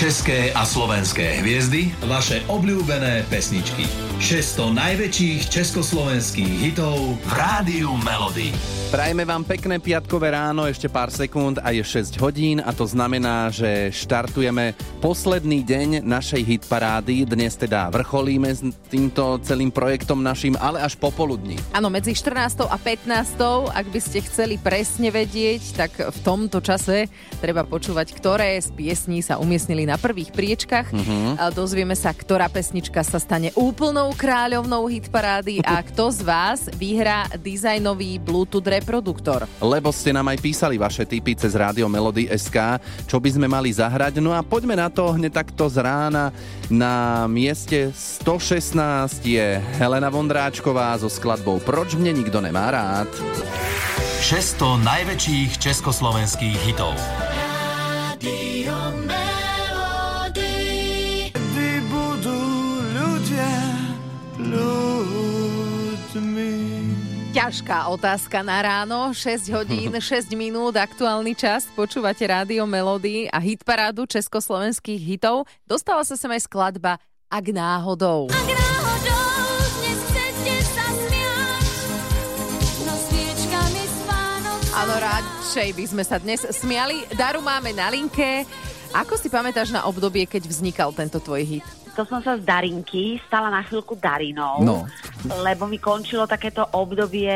[0.00, 3.84] České a slovenské hviezdy, vaše obľúbené pesničky.
[4.16, 8.48] 600 najväčších československých hitov v Rádiu Melody.
[8.88, 13.52] Prajme vám pekné piatkové ráno, ešte pár sekúnd a je 6 hodín a to znamená,
[13.52, 14.72] že štartujeme
[15.04, 17.28] posledný deň našej hitparády.
[17.28, 21.60] Dnes teda vrcholíme s týmto celým projektom našim, ale až popoludní.
[21.76, 22.66] Áno, medzi 14.
[22.72, 23.68] a 15.
[23.68, 27.04] ak by ste chceli presne vedieť, tak v tomto čase
[27.38, 30.94] treba počúvať, ktoré z piesní sa umiestnili na prvých priečkach.
[30.94, 31.34] Uh-huh.
[31.34, 37.26] A dozvieme sa, ktorá pesnička sa stane úplnou kráľovnou hitparády a kto z vás vyhrá
[37.34, 39.50] dizajnový Bluetooth reproduktor.
[39.58, 42.78] Lebo ste nám aj písali vaše tipy cez rádio Melody SK,
[43.10, 44.22] čo by sme mali zahrať.
[44.22, 46.30] No a poďme na to hneď takto z rána.
[46.70, 53.10] Na mieste 116 je Helena Vondráčková so skladbou Proč mne nikto nemá rád.
[54.20, 56.94] 600 najväčších československých hitov.
[67.30, 71.62] Ťažká otázka na ráno, 6 hodín, 6 minút, aktuálny čas.
[71.78, 75.46] Počúvate rádio Melody a hitparádu československých hitov.
[75.62, 76.98] Dostala sa sem aj skladba
[77.30, 78.26] Ak náhodou.
[78.34, 79.30] Ak náhodou
[82.82, 82.94] no
[84.74, 87.06] Áno, radšej by sme sa dnes smiali.
[87.14, 88.42] Daru máme na linke.
[88.90, 91.79] Ako si pamätáš na obdobie, keď vznikal tento tvoj hit?
[91.92, 94.86] To som sa z Darinky stala na chvíľku Darinou, no.
[95.42, 97.30] lebo mi končilo takéto obdobie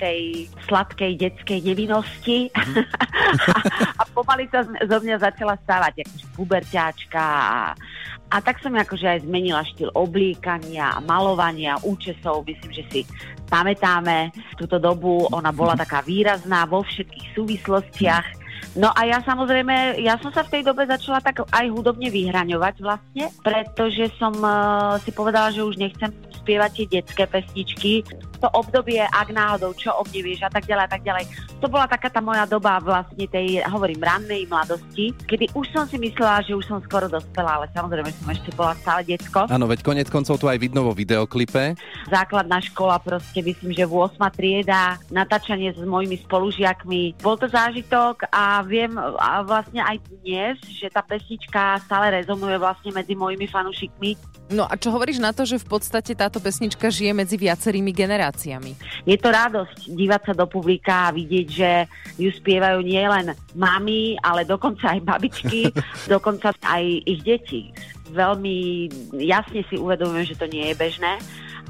[0.00, 2.48] tej sladkej detskej nevinnosti.
[2.48, 2.84] Mm.
[3.48, 3.54] a,
[4.00, 7.60] a pomaly sa zo mňa začala stávať akože puberťáčka a,
[8.28, 13.00] a tak som akože aj zmenila štýl oblíkania malovania, účesov, myslím, že si
[13.48, 18.37] pamätáme túto dobu, ona bola taká výrazná vo všetkých súvislostiach
[18.76, 22.74] No a ja samozrejme, ja som sa v tej dobe začala tak aj hudobne vyhraňovať
[22.84, 26.12] vlastne, pretože som uh, si povedala, že už nechcem
[26.48, 28.00] spievať tie detské pesničky.
[28.40, 31.24] To obdobie, ak náhodou, čo o mne vieš a tak ďalej a tak ďalej.
[31.58, 35.98] To bola taká tá moja doba vlastne tej, hovorím, rannej mladosti, kedy už som si
[35.98, 39.50] myslela, že už som skoro dospela, ale samozrejme som ešte bola stále detsko.
[39.50, 41.74] Áno, veď konec koncov tu aj vidno vo videoklipe.
[42.06, 44.22] Základná škola proste, myslím, že v 8.
[44.32, 47.18] trieda, natáčanie s mojimi spolužiakmi.
[47.18, 52.94] Bol to zážitok a viem a vlastne aj dnes, že tá pesnička stále rezonuje vlastne
[52.94, 54.14] medzi mojimi fanúšikmi.
[54.48, 59.04] No a čo hovoríš na to, že v podstate táto pesnička žije medzi viacerými generáciami?
[59.04, 61.70] Je to radosť dívať sa do publika a vidieť, že
[62.18, 65.70] ju spievajú nielen mami, ale dokonca aj babičky,
[66.14, 67.70] dokonca aj ich deti.
[68.08, 68.88] Veľmi
[69.20, 71.20] jasne si uvedomujem, že to nie je bežné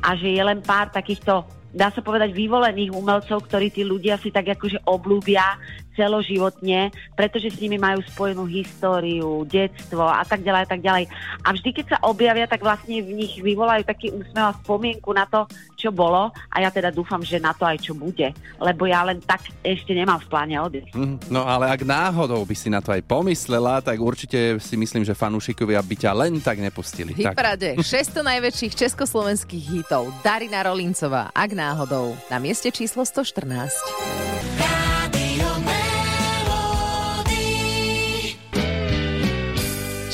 [0.03, 4.33] a že je len pár takýchto dá sa povedať, vyvolených umelcov, ktorí tí ľudia si
[4.33, 5.59] tak akože oblúbia
[5.99, 11.05] celoživotne, pretože s nimi majú spojenú históriu, detstvo a tak ďalej a tak ďalej.
[11.43, 15.27] A vždy, keď sa objavia, tak vlastne v nich vyvolajú taký úsmev a spomienku na
[15.27, 18.31] to, čo bolo a ja teda dúfam, že na to aj čo bude,
[18.63, 20.95] lebo ja len tak ešte nemám v pláne odísť.
[20.95, 25.03] Mm, no ale ak náhodou by si na to aj pomyslela, tak určite si myslím,
[25.03, 27.11] že fanúšikovia by ťa len tak nepustili.
[27.11, 30.15] Hitparade, 600 najväčších československých hitov.
[30.23, 33.75] Darina Rolincová, ak náhodou, na mieste číslo 114.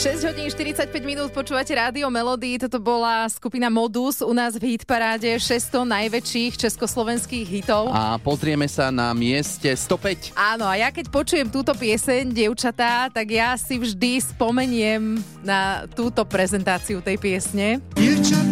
[0.04, 2.60] 6 hodín 45 minút počúvate rádio Melody.
[2.60, 7.88] Toto bola skupina Modus u nás v hitparáde 600 najväčších československých hitov.
[7.88, 10.36] A pozrieme sa na mieste 105.
[10.36, 16.20] Áno, a ja keď počujem túto pieseň, dievčatá, tak ja si vždy spomeniem na túto
[16.28, 17.80] prezentáciu tej piesne.
[17.96, 18.43] Dievčatá,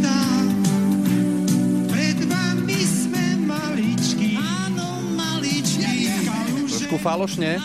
[6.92, 7.56] Trošku falošne.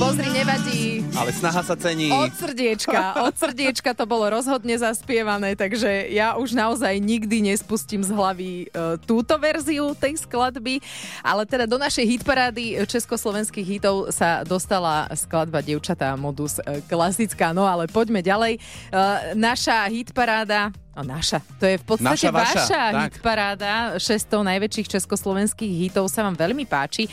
[0.00, 1.04] Pozri, nevadí.
[1.12, 2.08] Ale snaha sa cení.
[2.08, 8.16] Od srdiečka, od srdiečka to bolo rozhodne zaspievané, takže ja už naozaj nikdy nespustím z
[8.16, 10.80] hlavy uh, túto verziu tej skladby,
[11.20, 17.68] ale teda do našej hitparády československých hitov sa dostala skladba Dievčatá modus uh, klasická, no
[17.68, 18.56] ale poďme ďalej.
[18.88, 21.44] Uh, naša hitparáda No naša.
[21.60, 23.72] To je v podstate naša, vaša, vaša hitparáda.
[24.00, 27.04] 600 najväčších československých hitov sa vám veľmi páči.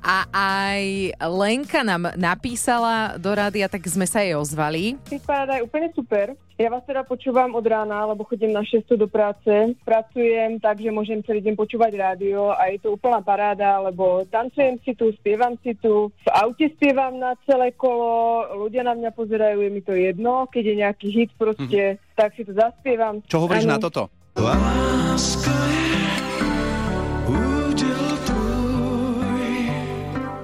[0.00, 4.96] A aj Lenka nám napísala do rádia, tak sme sa jej ozvali.
[5.12, 6.32] Hitparáda je úplne super.
[6.58, 9.78] Ja vás teda počúvam od rána, lebo chodím na 6 do práce.
[9.86, 14.74] Pracujem tak, že môžem celý deň počúvať rádio a je to úplná paráda, lebo tancujem
[14.82, 19.62] si tu, spievam si tu, v aute spievam na celé kolo, ľudia na mňa pozerajú,
[19.62, 22.18] je mi to jedno, keď je nejaký hit proste, mm-hmm.
[22.18, 23.22] tak si to zaspievam.
[23.30, 23.72] Čo hovoríš ano.
[23.72, 24.10] na toto?
[24.34, 24.42] je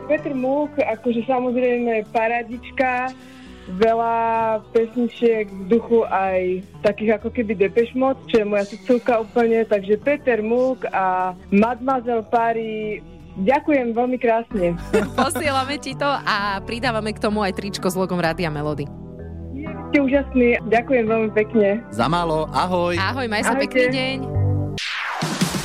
[0.06, 3.10] Petr Múk, akože samozrejme paradička,
[3.68, 4.16] veľa
[4.76, 9.96] pesničiek v duchu aj takých ako keby Depeche Mode, čo je moja srdcovka úplne, takže
[10.00, 13.00] Peter Múk a Mademoiselle Paris
[13.34, 14.78] Ďakujem veľmi krásne.
[15.18, 18.86] Posielame ti to a pridávame k tomu aj tričko s logom Rádia Melody.
[19.90, 21.82] Ste úžasní, ďakujem veľmi pekne.
[21.90, 22.94] Za málo, ahoj.
[22.94, 23.74] Ahoj, maj sa Ahojte.
[23.74, 24.33] pekný deň.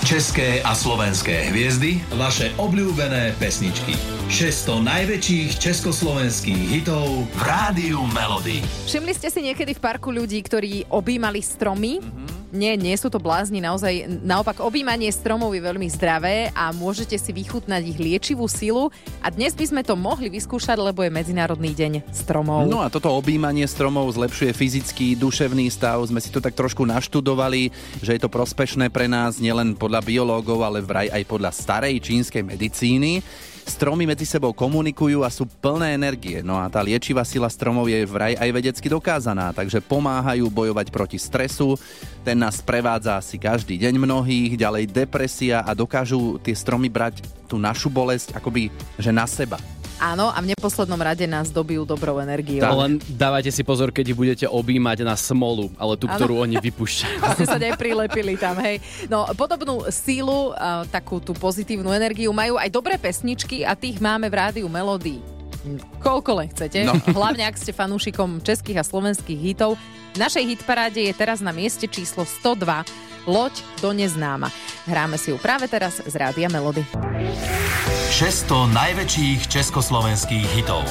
[0.10, 3.94] České a slovenské hviezdy, vaše obľúbené pesničky.
[4.26, 8.66] 600 najväčších československých hitov v Rádiu Melody.
[8.90, 12.02] Všimli ste si niekedy v parku ľudí, ktorí objímali stromy?
[12.50, 14.10] Nie, nie sú to blázni, naozaj.
[14.25, 18.90] Naopak, objímanie stromov je veľmi zdravé a môžete si vychutnať ich liečivú silu.
[19.22, 22.66] A dnes by sme to mohli vyskúšať, lebo je Medzinárodný deň stromov.
[22.66, 26.01] No a toto objímanie stromov zlepšuje fyzický, duševný stav.
[26.10, 27.69] Sme si to tak trošku naštudovali,
[28.01, 32.42] že je to prospešné pre nás nielen podľa biológov, ale vraj aj podľa starej čínskej
[32.42, 33.22] medicíny.
[33.69, 36.42] Stromy medzi sebou komunikujú a sú plné energie.
[36.42, 41.22] No a tá liečivá sila stromov je vraj aj vedecky dokázaná, takže pomáhajú bojovať proti
[41.22, 41.78] stresu.
[42.25, 47.21] Ten nás prevádza asi každý deň mnohých, ďalej depresia a dokážu tie stromy brať
[47.51, 49.59] tú našu bolesť akoby, že na seba.
[50.00, 52.63] Áno, a v neposlednom rade nás dobijú dobrou energiou.
[52.63, 52.71] Tak.
[52.71, 56.15] Len dávajte si pozor, keď ich budete objímať na smolu, ale tú, Áno.
[56.15, 57.19] ktorú oni vypúšťajú.
[57.36, 58.80] ste sa neprilepili tam, hej.
[59.12, 64.31] No, podobnú sílu, a takú tú pozitívnu energiu majú aj dobré pesničky a tých máme
[64.31, 65.38] v rádiu Melody.
[66.01, 66.88] Koľko len chcete.
[66.88, 66.98] No.
[67.18, 69.77] Hlavne, ak ste fanúšikom českých a slovenských hitov.
[70.16, 74.50] V našej hitparáde je teraz na mieste číslo 102 Loď do neznáma.
[74.89, 76.81] Hráme si ju práve teraz z Rádia Melody.
[78.10, 80.81] 600 najväčších československých hitov.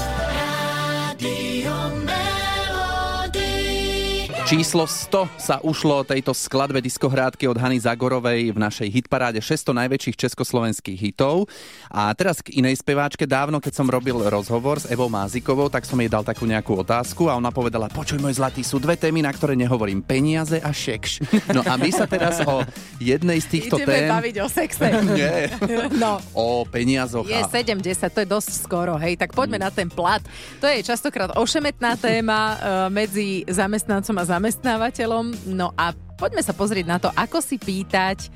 [4.48, 10.16] Číslo 100 sa ušlo tejto skladbe diskohrádky od Hany Zagorovej v našej hitparáde 600 najväčších
[10.16, 11.52] československých hitov.
[11.92, 13.28] A teraz k inej speváčke.
[13.28, 17.28] Dávno, keď som robil rozhovor s Evou Mázikovou, tak som jej dal takú nejakú otázku
[17.28, 20.00] a ona povedala, počuj môj zlatý, sú dve témy, na ktoré nehovorím.
[20.00, 21.28] Peniaze a šekš.
[21.52, 22.64] No a my sa teraz o
[23.04, 24.08] jednej z týchto Ideme tém...
[24.16, 24.86] baviť o sexe.
[25.20, 25.52] Nie.
[25.92, 26.24] No.
[26.32, 27.28] O peniazoch.
[27.28, 30.24] Je a- 70, to je dosť skoro, hej, tak poďme na ten plat.
[30.64, 32.56] To je častokrát ošemetná téma e,
[32.88, 35.50] medzi zamestnancom a zamestnávateľom.
[35.50, 38.31] No a poďme sa pozrieť na to, ako si pýtať,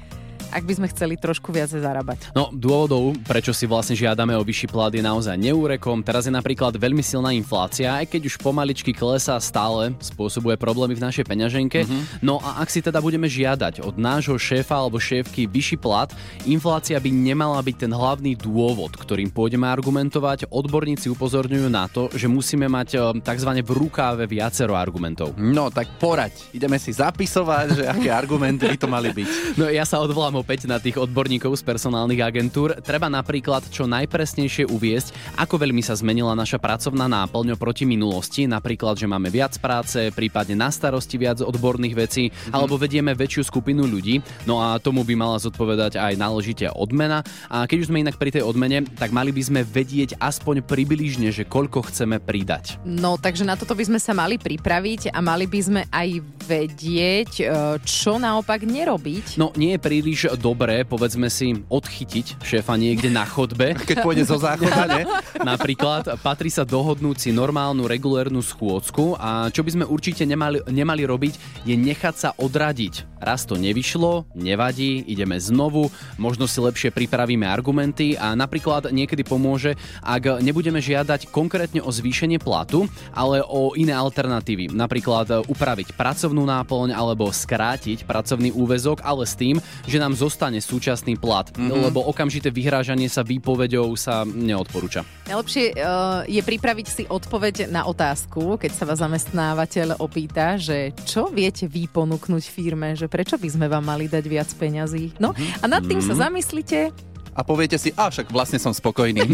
[0.53, 2.31] ak by sme chceli trošku viac zarábať.
[2.37, 6.05] No, dôvodov, prečo si vlastne žiadame o vyšší plat je naozaj neúrekom.
[6.05, 11.05] Teraz je napríklad veľmi silná inflácia, aj keď už pomaličky klesá stále, spôsobuje problémy v
[11.09, 11.89] našej peňaženke.
[12.21, 16.13] No a ak si teda budeme žiadať od nášho šéfa alebo šéfky vyšší plat,
[16.45, 20.53] inflácia by nemala byť ten hlavný dôvod, ktorým pôjdeme argumentovať.
[20.53, 23.51] Odborníci upozorňujú na to, že musíme mať e, tzv.
[23.65, 25.33] v rukáve viacero argumentov.
[25.41, 29.31] No tak poraď, ideme si zapisovať, že aké argumenty by to mali byť.
[29.53, 32.75] No ja sa odvolám opäť na tých odborníkov z personálnych agentúr.
[32.83, 38.51] Treba napríklad čo najpresnejšie uviesť, ako veľmi sa zmenila naša pracovná náplň oproti minulosti.
[38.51, 43.87] Napríklad, že máme viac práce, prípadne na starosti viac odborných vecí, alebo vedieme väčšiu skupinu
[43.87, 44.19] ľudí.
[44.51, 47.23] No a tomu by mala zodpovedať aj náležite odmena.
[47.47, 51.31] A keď už sme inak pri tej odmene, tak mali by sme vedieť aspoň približne,
[51.31, 52.83] že koľko chceme pridať.
[52.83, 56.09] No, takže na toto by sme sa mali pripraviť a mali by sme aj
[56.43, 57.45] vedieť, e,
[57.87, 59.39] čo naopak nerobiť.
[59.39, 63.77] No nie je príliš dobré, povedzme si, odchytiť šéfa niekde na chodbe.
[63.89, 65.03] Keď pôjde zo záchoda, ne?
[65.43, 71.03] Napríklad patrí sa dohodnúť si normálnu regulérnu schôdzku a čo by sme určite nemali, nemali
[71.05, 73.23] robiť, je nechať sa odradiť.
[73.23, 79.79] Raz to nevyšlo, nevadí, ideme znovu, možno si lepšie pripravíme argumenty a napríklad niekedy pomôže,
[80.03, 84.75] ak nebudeme žiadať konkrétne o zvýšenie platu, ale o iné alternatívy.
[84.75, 91.19] Napríklad upraviť pracovnú náplň alebo skrátiť pracovný úvezok, ale s tým, že nám zostane súčasný
[91.19, 91.91] plat, mm-hmm.
[91.91, 95.05] lebo okamžité vyhrážanie sa výpovedou sa neodporúča.
[95.29, 101.29] Najlepšie uh, je pripraviť si odpoveď na otázku, keď sa vás zamestnávateľ opýta, že čo
[101.29, 105.19] viete vy ponúknuť firme, že prečo by sme vám mali dať viac peňazí.
[105.19, 106.93] No a nad tým sa zamyslite.
[107.33, 109.25] A poviete si, a však vlastne som spokojný.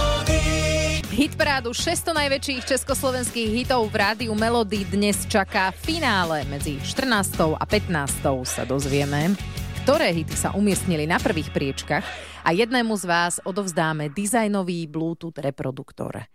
[1.14, 6.42] Hitparádu 600 najväčších československých hitov v rádiu Melody dnes čaká finále.
[6.50, 7.54] Medzi 14.
[7.54, 8.42] a 15.
[8.42, 9.38] sa dozvieme,
[9.86, 12.02] ktoré hity sa umiestnili na prvých priečkach
[12.42, 16.26] a jednému z vás odovzdáme dizajnový Bluetooth reproduktor.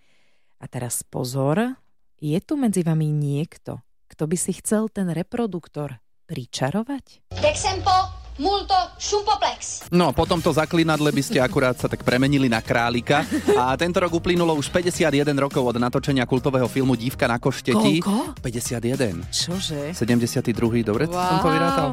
[0.63, 1.75] A teraz pozor,
[2.15, 7.35] je tu medzi vami niekto, kto by si chcel ten reproduktor pričarovať?
[7.43, 9.91] Dexempo, multo, šumpoplex.
[9.91, 13.27] No, potom to zaklinadle by ste akurát sa tak premenili na králika.
[13.53, 17.99] A tento rok uplynulo už 51 rokov od natočenia kultového filmu Dívka na košteti.
[17.99, 18.39] Koľko?
[18.39, 19.27] 51.
[19.29, 19.93] Čože?
[19.93, 20.55] 72.
[20.81, 21.19] Dobre Wow.
[21.19, 21.89] som to vyrátal?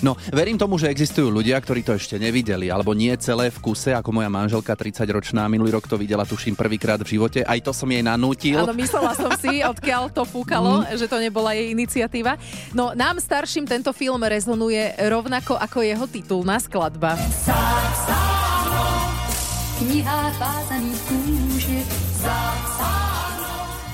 [0.00, 3.90] No, verím tomu, že existujú ľudia, ktorí to ešte nevideli, alebo nie celé v kuse,
[3.90, 7.42] ako moja manželka 30-ročná, minulý rok to videla, tuším, prvýkrát v živote.
[7.42, 8.62] Aj to som jej nanútil.
[8.62, 10.94] Áno, myslela som si, odkiaľ to fúkalo, mm.
[10.94, 12.38] že to nebola jej iniciatíva.
[12.76, 17.18] No, nám starším tento film rezonuje rovnako ako jeho titulná skladba.
[19.78, 20.18] Kniha
[21.06, 21.80] kúže,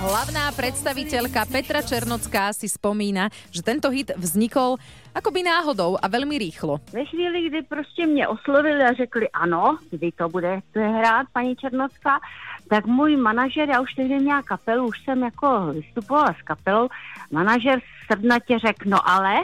[0.04, 4.76] Hlavná predstaviteľka Petra Černocká si spomína, že tento hit vznikol
[5.16, 6.76] akoby náhodou a veľmi rýchlo.
[6.92, 12.20] Ve chvíli, kdy prostě mě oslovili a řekli ano, kdy to bude hrát paní Černocká,
[12.68, 16.88] tak můj manažer, já už tehdy měla kapelu, už jsem jako vystupovala s kapelou,
[17.32, 17.80] manažer
[18.12, 19.42] srdnatě řekl, no ale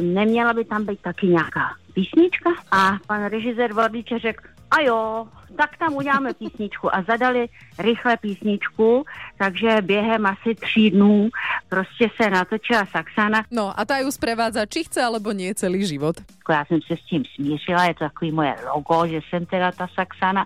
[0.00, 5.26] neměla by tam být taky nějaká písnička a pan režisér Vladíče řekl, a jo,
[5.56, 9.04] tak tam uděláme písničku a zadali rychle písničku,
[9.38, 11.28] takže během asi tří dnů
[11.68, 13.44] prostě se natočila Saxana.
[13.50, 16.16] No a ta ju sprevádza, či chce alebo nie celý život.
[16.50, 19.86] Já jsem se s tím smířila, je to takový moje logo, že jsem teda ta
[19.94, 20.44] Saxana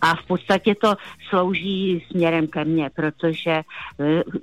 [0.00, 0.94] a v podstatě to
[1.28, 3.62] slouží směrem ke mně, protože e,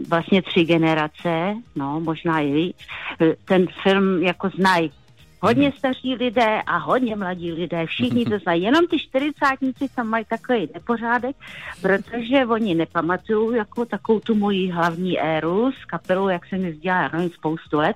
[0.10, 2.78] vlastně tři generace, no možná i víc,
[3.22, 4.92] e, ten film jako znají
[5.46, 8.64] Hodně staří lidé a hodně mladí lidé, všichni to znají.
[8.64, 11.36] Jenom ty čtyřicátníci tam mají takový nepořádek,
[11.82, 17.30] protože oni nepamatují jako takovou tu moji hlavní éru s kapelou, jak jsem jezdila, nevím,
[17.30, 17.96] spoustu let.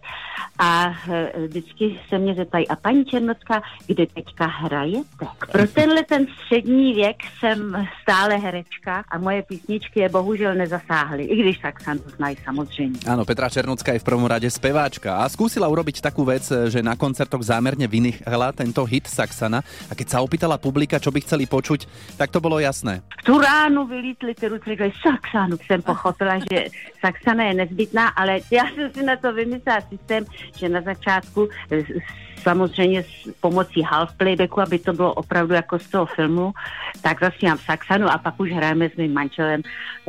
[0.60, 5.26] A e, vždycky se mě zeptají, a paní Černocká, kde teďka hrajete?
[5.52, 11.36] Pro tenhle ten střední věk jsem stále herečka a moje písničky je bohužel nezasáhly, i
[11.36, 13.00] když tak sam to znají samozřejmě.
[13.08, 16.96] Áno, Petra Černocká je v prvom rade speváčka a skúsila urobiť takú vec, že na
[16.96, 21.48] koncertoch začiatok zámerne vynichala tento hit Saxana a keď sa opýtala publika, čo by chceli
[21.48, 21.88] počuť,
[22.20, 23.00] tak to bolo jasné.
[23.24, 25.58] V tu ránu vylítli ty ruce, Saxanu.
[25.64, 26.68] Jsem pochopila, že
[27.00, 30.26] Saxana je nezbytná, ale já jsem si na to vymyslela systém,
[30.58, 31.50] že na začátku
[32.44, 36.54] samozřejmě s pomocí half playbacku, aby to bylo opravdu jako z toho filmu,
[37.02, 39.62] tak zaspívám Saxanu a pak už hrajeme s mým manželem,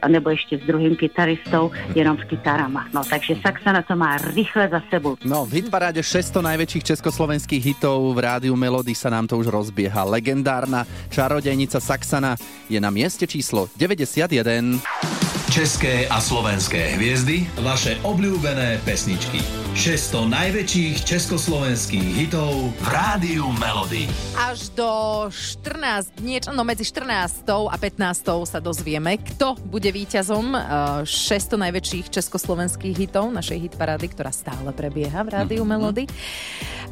[0.08, 2.87] nebo ještě s druhým kytaristou, jenom s kytarama.
[2.94, 5.16] No, takže Saxana to má rychle za sebou.
[5.25, 7.19] No, v hitparáde 600 najväčších československých
[7.60, 10.08] hitov v rádiu Melody sa nám to už rozbieha.
[10.08, 15.39] Legendárna čarodejnica Saxana je na mieste číslo 91.
[15.50, 19.42] České a slovenské hviezdy, vaše obľúbené pesničky.
[19.75, 24.07] 600 najväčších československých hitov v Rádiu Melody.
[24.38, 24.87] Až do
[25.26, 27.50] 14 dní, no medzi 14.
[27.50, 28.47] a 15.
[28.47, 30.54] sa dozvieme, kto bude víťazom
[31.02, 35.83] 600 eh, najväčších československých hitov našej hitparády, ktorá stále prebieha v Rádiu mm-hmm.
[35.83, 36.07] Melody.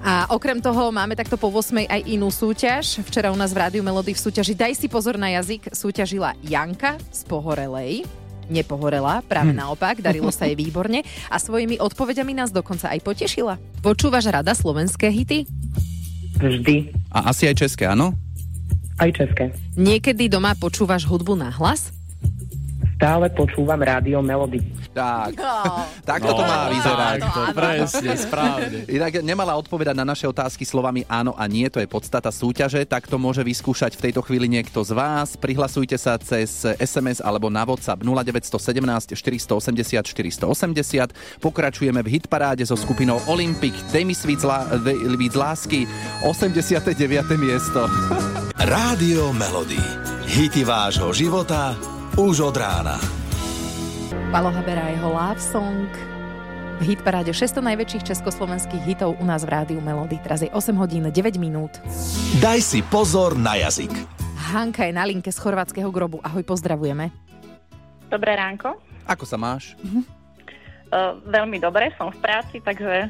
[0.03, 1.87] A okrem toho máme takto po 8.
[1.87, 3.07] aj inú súťaž.
[3.07, 6.99] Včera u nás v Rádiu Melody v súťaži Daj si pozor na jazyk súťažila Janka
[7.15, 8.03] z Pohorelej
[8.49, 9.59] nepohorela, práve hm.
[9.61, 13.61] naopak, darilo sa jej výborne a svojimi odpovediami nás dokonca aj potešila.
[13.81, 15.47] Počúvaš rada slovenské hity?
[16.39, 16.93] Vždy.
[17.13, 18.13] A asi aj české, áno?
[18.99, 19.55] Aj české.
[19.79, 21.95] Niekedy doma počúvaš hudbu na hlas?
[22.99, 24.59] Stále počúvam rádio Melody.
[24.99, 25.55] Tak, no.
[26.11, 27.19] takto no, to má vyzerať.
[27.23, 28.79] To, presne, správne.
[28.91, 33.07] Inak nemala odpovedať na naše otázky slovami áno a nie, to je podstata súťaže, tak
[33.07, 35.39] to môže vyskúšať v tejto chvíli niekto z vás.
[35.39, 41.39] Prihlasujte sa cez SMS alebo na WhatsApp 0917 480 480.
[41.39, 44.43] Pokračujeme v hitparáde so skupinou Olympic Demis víc,
[45.15, 45.87] víc lásky
[46.27, 47.39] 89.
[47.39, 47.87] miesto.
[48.73, 49.81] Rádio Melody.
[50.29, 51.79] Hity vášho života
[52.19, 53.18] už od rána.
[54.29, 55.89] Palo Habera jeho Love Song
[56.77, 60.21] v hitparáde 600 najväčších československých hitov u nás v rádiu Melody.
[60.21, 61.81] Teraz je 8 hodín 9 minút.
[62.37, 63.89] Daj si pozor na jazyk.
[64.53, 66.21] Hanka je na linke z chorvátskeho grobu.
[66.21, 67.09] Ahoj, pozdravujeme.
[68.13, 68.77] Dobré ránko.
[69.09, 69.73] Ako sa máš?
[69.81, 73.09] Uh, veľmi dobre, som v práci, takže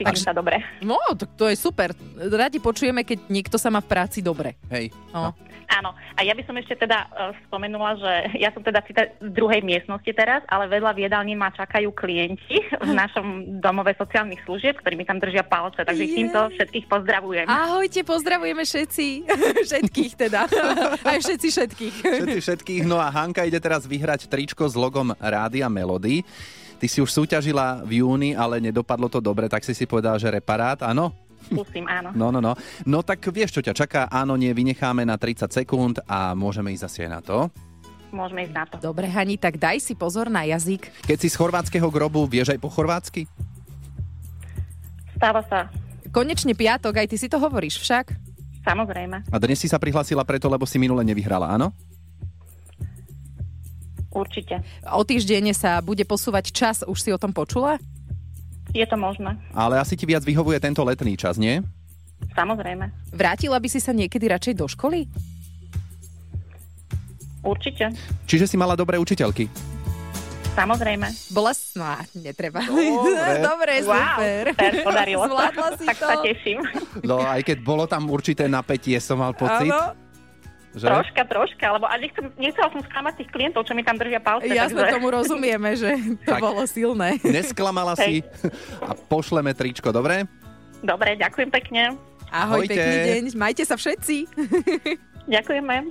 [0.00, 0.64] cítim sa dobre.
[0.80, 1.92] No, to, to je super.
[2.16, 4.56] Radi počujeme, keď niekto sa má v práci dobre.
[4.72, 4.88] Hej.
[5.12, 5.36] No.
[5.36, 5.50] no.
[5.70, 8.82] Áno, a ja by som ešte teda uh, spomenula, že ja som teda
[9.22, 14.42] v druhej miestnosti teraz, ale vedľa v jedálni ma čakajú klienti v našom domove sociálnych
[14.42, 16.16] služieb, ktorí mi tam držia palce, takže yeah.
[16.18, 17.46] týmto všetkých pozdravujem.
[17.46, 19.30] Ahojte, pozdravujeme všetci,
[19.70, 20.50] všetkých teda,
[21.14, 21.94] aj všetci všetkých.
[22.02, 26.26] Všetci všetkých, no a Hanka ide teraz vyhrať tričko s logom Rádia Melody.
[26.80, 30.32] Ty si už súťažila v júni, ale nedopadlo to dobre, tak si si povedal, že
[30.32, 31.12] reparát, áno?
[31.44, 32.08] Skúsim, áno.
[32.20, 32.56] No, no, no.
[32.88, 34.00] No tak vieš, čo ťa čaká.
[34.08, 37.36] Áno, nie, vynecháme na 30 sekúnd a môžeme ísť asi aj na to.
[38.16, 38.74] Môžeme ísť na to.
[38.80, 40.88] Dobre, Hani, tak daj si pozor na jazyk.
[41.04, 43.28] Keď si z chorvátskeho grobu, vieš aj po chorvátsky?
[45.20, 45.68] Stáva sa.
[46.10, 48.16] Konečne piatok, aj ty si to hovoríš však?
[48.64, 49.28] Samozrejme.
[49.28, 51.76] A dnes si sa prihlasila preto, lebo si minule nevyhrala, áno?
[54.10, 54.58] Určite.
[54.90, 57.78] O týždeň sa bude posúvať čas, už si o tom počula?
[58.74, 59.38] Je to možné.
[59.54, 61.62] Ale asi ti viac vyhovuje tento letný čas, nie?
[62.34, 62.90] Samozrejme.
[63.10, 65.10] Vrátila by si sa niekedy radšej do školy?
[67.40, 67.90] Určite.
[68.28, 69.48] Čiže si mala dobré učiteľky.
[70.50, 71.06] Samozrejme.
[71.30, 71.54] Bola...
[71.78, 72.60] No, á, netreba.
[72.66, 73.40] Dobre.
[73.48, 73.72] Dobre.
[73.86, 74.18] Wow,
[74.50, 75.24] super, podarilo.
[75.30, 76.06] Zvládla si tak to.
[76.10, 76.58] sa teším.
[77.06, 79.70] No aj keď bolo tam určité napätie, som mal pocit.
[79.70, 79.94] Áno,
[80.70, 80.86] Že?
[80.86, 84.46] Troška, troška, lebo a nechcem, nechcela som sklamať tých klientov, čo mi tam držia palce.
[84.46, 84.94] jasno takže...
[84.94, 85.90] tomu rozumieme, že
[86.26, 86.40] to Tak.
[86.40, 87.18] bolo silné.
[87.20, 88.22] Nesklamala si
[88.78, 90.30] a pošleme tričko, dobre?
[90.80, 91.82] Dobre, ďakujem pekne.
[92.30, 92.78] Ahoj, Ahojte.
[92.78, 93.22] pekný deň.
[93.34, 94.30] Majte sa všetci.
[95.34, 95.90] Ďakujeme.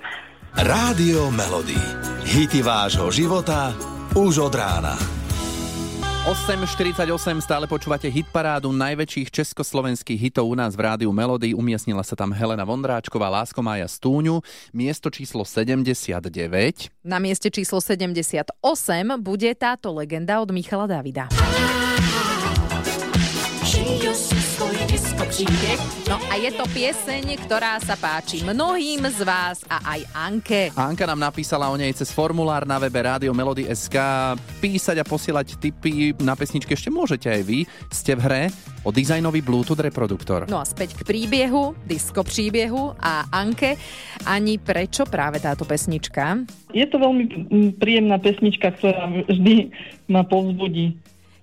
[0.55, 1.77] Rádio Melody.
[2.23, 3.75] Hity vášho života
[4.15, 5.18] už od rána.
[6.27, 11.55] 8.48 stále počúvate hitparádu najväčších československých hitov u nás v rádiu Melody.
[11.55, 14.43] Umiestnila sa tam Helena Vondráčková, Lásko Mája Stúňu,
[14.75, 16.91] miesto číslo 79.
[17.07, 18.51] Na mieste číslo 78
[19.23, 21.31] bude táto legenda od Michala Davida.
[24.59, 30.67] No a je to pieseň, ktorá sa páči mnohým z vás a aj Anke.
[30.75, 33.95] Anka nám napísala o nej cez formulár na webe Rádio Melody SK.
[34.59, 37.63] Písať a posielať tipy na pesničky ešte môžete aj vy.
[37.87, 38.43] Ste v hre
[38.83, 40.51] o dizajnový Bluetooth reproduktor.
[40.51, 43.79] No a späť k príbehu, disco príbehu a Anke.
[44.27, 46.35] Ani prečo práve táto pesnička?
[46.75, 47.47] Je to veľmi
[47.79, 49.71] príjemná pesnička, ktorá vždy
[50.11, 50.99] ma povzbudí.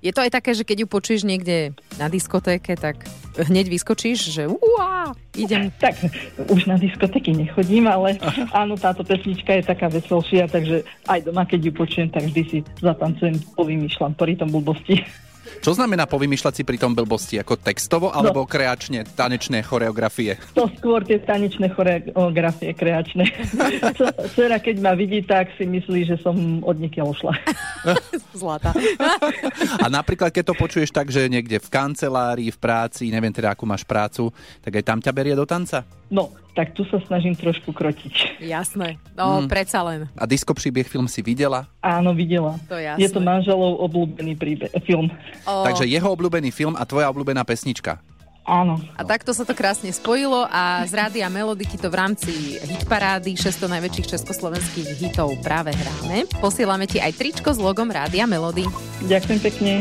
[0.06, 3.02] Je to aj také, že keď ju počuješ niekde na diskotéke, tak
[3.50, 5.74] hneď vyskočíš, že uá, idem.
[5.82, 5.98] Tak,
[6.46, 8.22] už na diskotéky nechodím, ale
[8.54, 12.58] áno, táto pesnička je taká veselšia, takže aj doma, keď ju počujem, tak vždy si
[12.78, 15.02] zatancujem, povymýšľam, pri tom blbosti.
[15.62, 17.38] Čo znamená povymýšľať si pri tom blbosti?
[17.40, 20.38] Ako textovo alebo kreačne, tanečné choreografie?
[20.54, 23.26] To skôr tie tanečné choreografie kreačné.
[24.34, 27.34] Dcera, keď ma vidí, tak si myslí, že som od niekiaľ šla.
[28.40, 28.70] Zlata.
[29.84, 33.64] A napríklad, keď to počuješ tak, že niekde v kancelárii, v práci, neviem teda, akú
[33.66, 34.30] máš prácu,
[34.62, 35.82] tak aj tam ťa berie do tanca?
[36.10, 38.40] No, tak tu sa snažím trošku krotiť.
[38.40, 38.96] Jasné.
[39.12, 39.46] No, Mm.
[39.46, 40.08] predsa len.
[40.16, 41.68] A disko príbeh film si videla?
[41.78, 42.56] Áno, videla.
[42.66, 42.98] To jasné.
[42.98, 45.12] Je to manželov obľúbený príbe- film.
[45.44, 48.00] O, Takže jeho obľúbený film a tvoja obľúbená pesnička.
[48.42, 48.78] Áno.
[48.94, 53.34] A takto sa to krásne spojilo a z Rádia Melody ti to v rámci hitparády
[53.34, 56.30] 600 najväčších československých hitov práve hráme.
[56.38, 58.62] Posielame ti aj tričko s logom Rádia Melody.
[59.02, 59.72] Ďakujem pekne.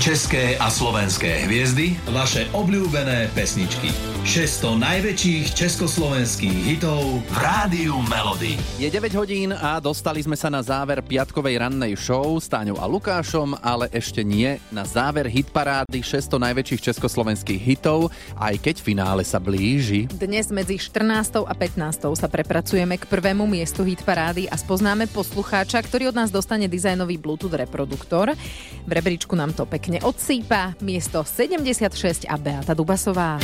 [0.00, 4.15] České a slovenské hviezdy, vaše obľúbené pesničky.
[4.26, 8.58] 600 najväčších československých hitov v Rádiu Melody.
[8.74, 12.90] Je 9 hodín a dostali sme sa na záver piatkovej rannej show s Táňou a
[12.90, 19.38] Lukášom, ale ešte nie na záver hitparády 600 najväčších československých hitov, aj keď finále sa
[19.38, 20.10] blíži.
[20.10, 21.46] Dnes medzi 14.
[21.46, 22.10] a 15.
[22.18, 27.54] sa prepracujeme k prvému miestu hitparády a spoznáme poslucháča, ktorý od nás dostane dizajnový Bluetooth
[27.54, 28.34] reproduktor.
[28.82, 30.74] V rebríčku nám to pekne odsýpa.
[30.82, 33.38] Miesto 76 a Beata Dubasová.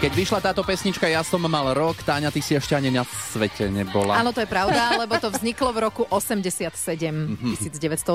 [0.00, 3.68] Keď vyšla táto pesnička, ja som mal rok, Táňa, ty si ešte ani na svete
[3.68, 4.16] nebola.
[4.16, 6.72] Áno, to je pravda, lebo to vzniklo v roku 87,
[7.60, 8.08] 1987.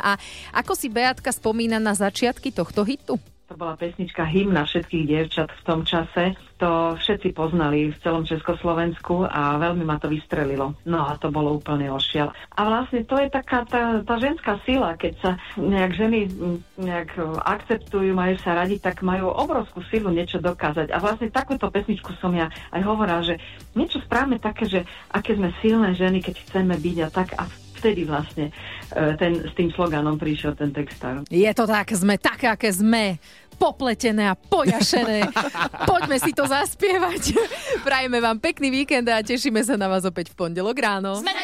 [0.00, 0.16] A
[0.56, 3.20] ako si Beatka spomína na začiatky tohto hitu?
[3.52, 6.32] To bola pesnička hymna všetkých dievčat v tom čase.
[6.56, 10.72] To všetci poznali v celom Československu a veľmi ma to vystrelilo.
[10.88, 12.32] No a to bolo úplne ošiel.
[12.32, 16.32] A vlastne to je taká tá, tá ženská sila, keď sa nejak ženy
[16.80, 17.12] nejak
[17.44, 20.88] akceptujú, majú sa radi, tak majú obrovskú silu niečo dokázať.
[20.88, 23.36] A vlastne takúto pesničku som ja aj hovorila, že
[23.76, 24.80] niečo správame také, že
[25.12, 27.44] aké sme silné ženy, keď chceme byť a tak a
[27.82, 28.54] vtedy vlastne
[28.94, 31.26] e, ten, s tým sloganom prišiel ten textár.
[31.26, 33.18] Je to tak, sme také, aké sme
[33.58, 35.26] popletené a pojašené.
[35.90, 37.34] Poďme si to zaspievať.
[37.82, 41.18] Prajeme vám pekný víkend a tešíme sa na vás opäť v pondelok ráno.
[41.18, 41.34] Sme